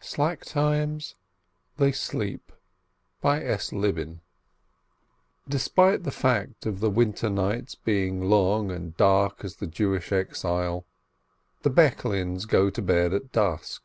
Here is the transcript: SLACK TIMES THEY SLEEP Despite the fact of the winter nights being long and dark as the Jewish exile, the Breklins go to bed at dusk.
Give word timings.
SLACK 0.00 0.44
TIMES 0.44 1.14
THEY 1.78 1.92
SLEEP 1.92 2.52
Despite 3.22 3.62
the 6.04 6.10
fact 6.14 6.66
of 6.66 6.80
the 6.80 6.90
winter 6.90 7.30
nights 7.30 7.74
being 7.74 8.20
long 8.28 8.70
and 8.70 8.94
dark 8.98 9.42
as 9.46 9.56
the 9.56 9.66
Jewish 9.66 10.12
exile, 10.12 10.84
the 11.62 11.70
Breklins 11.70 12.46
go 12.46 12.68
to 12.68 12.82
bed 12.82 13.14
at 13.14 13.32
dusk. 13.32 13.80